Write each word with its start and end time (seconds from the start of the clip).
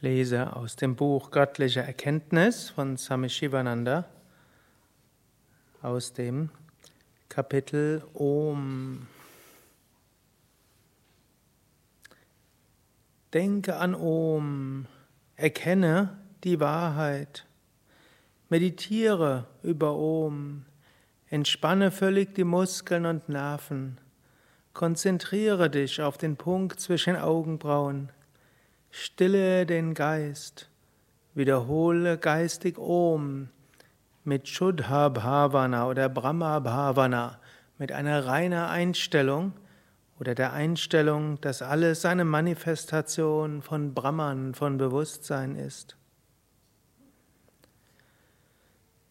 Lese 0.00 0.54
aus 0.54 0.76
dem 0.76 0.96
Buch 0.96 1.30
Göttliche 1.30 1.80
Erkenntnis 1.80 2.70
von 2.70 2.96
Swami 2.96 3.28
Shivananda 3.28 4.04
aus 5.82 6.12
dem 6.12 6.50
Kapitel 7.28 8.02
Om. 8.12 9.06
Denke 13.32 13.76
an 13.76 13.94
Om, 13.94 14.86
erkenne 15.36 16.18
die 16.44 16.60
Wahrheit, 16.60 17.46
meditiere 18.48 19.46
über 19.62 19.96
Om, 19.96 20.64
entspanne 21.28 21.90
völlig 21.90 22.34
die 22.34 22.44
Muskeln 22.44 23.06
und 23.06 23.28
Nerven, 23.28 23.98
konzentriere 24.72 25.70
dich 25.70 26.02
auf 26.02 26.18
den 26.18 26.36
Punkt 26.36 26.78
zwischen 26.80 27.16
Augenbrauen, 27.16 28.10
stille 28.94 29.66
den 29.66 29.92
Geist, 29.92 30.70
wiederhole 31.34 32.16
geistig 32.16 32.78
Om 32.78 33.48
mit 34.22 34.46
Shuddha 34.46 35.08
Bhavana 35.08 35.88
oder 35.88 36.08
Brahma 36.08 36.60
Bhavana, 36.60 37.40
mit 37.76 37.90
einer 37.90 38.24
reiner 38.24 38.70
Einstellung, 38.70 39.52
oder 40.20 40.36
der 40.36 40.52
Einstellung, 40.52 41.40
dass 41.40 41.60
alles 41.60 42.04
eine 42.04 42.24
Manifestation 42.24 43.62
von 43.62 43.94
Brahman, 43.94 44.54
von 44.54 44.78
Bewusstsein 44.78 45.56
ist. 45.56 45.96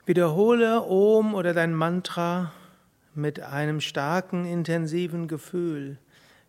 Wiederhole 0.05 0.81
Om 0.81 1.35
oder 1.35 1.53
dein 1.53 1.73
Mantra 1.73 2.53
mit 3.15 3.41
einem 3.41 3.81
starken, 3.81 4.45
intensiven 4.45 5.27
Gefühl, 5.27 5.97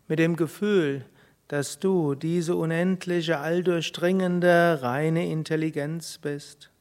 mit 0.07 0.19
dem 0.19 0.37
Gefühl, 0.37 1.03
dass 1.47 1.79
du 1.79 2.15
diese 2.15 2.55
unendliche, 2.55 3.39
alldurchdringende, 3.39 4.79
reine 4.81 5.29
Intelligenz 5.29 6.17
bist. 6.17 6.71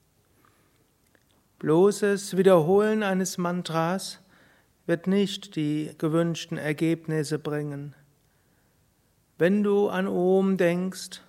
Bloßes 1.58 2.36
Wiederholen 2.36 3.02
eines 3.02 3.38
Mantras 3.38 4.20
wird 4.86 5.06
nicht 5.06 5.56
die 5.56 5.92
gewünschten 5.98 6.58
Ergebnisse 6.58 7.38
bringen. 7.38 7.94
Wenn 9.38 9.62
du 9.62 9.88
an 9.88 10.06
Om 10.06 10.56
denkst, 10.56 11.20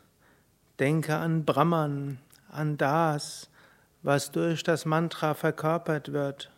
denke 0.80 1.16
an 1.16 1.45
Brahman, 1.45 2.20
an 2.49 2.77
das, 2.77 3.49
was 4.03 4.31
durch 4.31 4.64
das 4.64 4.86
Mantra 4.86 5.33
verkörpert 5.33 6.14
wird. 6.14 6.52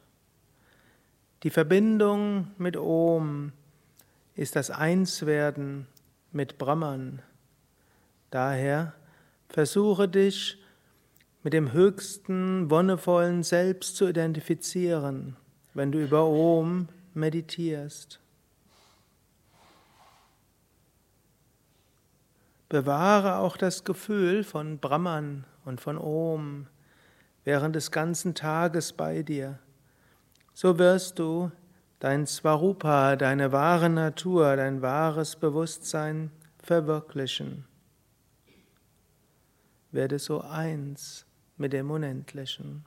Die 1.44 1.50
Verbindung 1.50 2.52
mit 2.58 2.76
Om 2.78 3.52
ist 4.36 4.56
das 4.56 4.70
Einswerden 4.70 5.88
mit 6.32 6.58
Brahman. 6.58 7.22
Daher 8.32 8.94
versuche 9.50 10.08
dich 10.08 10.58
mit 11.44 11.54
dem 11.54 11.72
höchsten, 11.72 12.70
wonnevollen 12.70 13.44
Selbst 13.44 13.96
zu 13.96 14.08
identifizieren 14.08 15.38
wenn 15.78 15.92
du 15.92 16.00
über 16.00 16.26
Om 16.26 16.88
meditierst. 17.14 18.20
Bewahre 22.68 23.38
auch 23.38 23.58
das 23.58 23.84
Gefühl 23.84 24.44
von 24.44 24.80
Brahman 24.80 25.46
und 25.66 25.80
von 25.80 26.00
Om 26.00 26.66
während 27.44 27.76
des 27.76 27.92
ganzen 27.92 28.34
Tages 28.34 28.92
bei 28.92 29.22
dir. 29.22 29.60
So 30.56 30.80
wirst 30.80 31.20
du 31.20 31.52
dein 32.00 32.28
Svarupa, 32.28 33.16
deine 33.16 33.52
wahre 33.52 33.90
Natur, 33.90 34.56
dein 34.56 34.82
wahres 34.82 35.36
Bewusstsein 35.36 36.32
verwirklichen. 36.60 37.66
Werde 39.92 40.20
so 40.20 40.42
eins 40.42 41.26
mit 41.58 41.74
dem 41.74 41.90
Unendlichen. 41.90 42.86